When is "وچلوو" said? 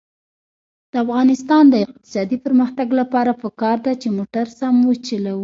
4.89-5.39